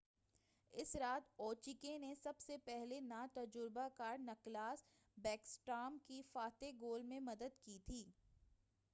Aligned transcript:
اس 0.73 0.95
رات 0.95 1.27
اوچکیں 1.37 1.97
نے 1.99 2.13
سب 2.15 2.39
سے 2.39 2.55
پہلے 2.65 2.99
نا 2.99 3.25
تَجُربَہ 3.33 3.87
کار 3.97 4.17
نکلاس 4.19 4.83
بیکسٹارم 5.17 5.97
کے 6.07 6.21
فاتح 6.31 6.71
گول 6.81 7.03
میں 7.03 7.19
مدد 7.19 7.59
کی 7.63 7.77
تھی 7.85 8.03